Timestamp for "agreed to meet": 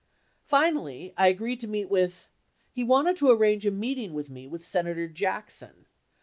1.27-1.87